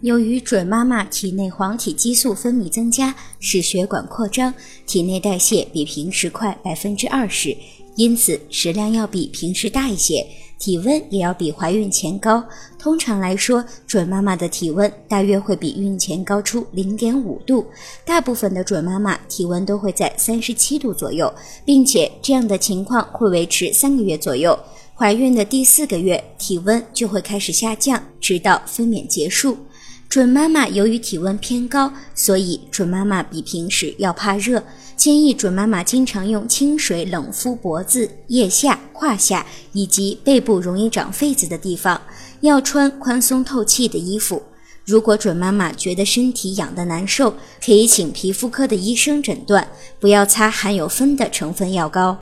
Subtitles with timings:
[0.00, 4.52] 由于准妈妈体内黄体激素分泌增加，使血管扩张，
[4.86, 7.54] 体内代谢比平时快百分之二十，
[7.96, 10.26] 因此食量要比平时大一些，
[10.58, 12.42] 体温也要比怀孕前高。
[12.78, 17.66] 通常来说，准妈妈的体温大约会比孕前高出零点五度，
[18.06, 21.30] 大部分的准妈妈体温都会在三十七度左右，
[21.66, 24.58] 并且这样的情况会维持三个月左右。
[24.94, 29.58] 怀孕的第四个月，体温就会开始下降，直到分娩结束。
[30.10, 34.60] 准妈妈由于体温偏高，所以准妈妈比平时要怕热。
[34.96, 42.02] 建议准妈妈经常用清水冷敷脖子、腋下、胯下以及背部容易长痱子的地方，
[42.40, 44.42] 要穿宽松透气的衣服。
[44.84, 49.68] 如果准妈妈觉得身体痒的难受，可以请皮肤科的医生诊断，
[50.00, 52.18] 不要擦含有酚的成分药膏。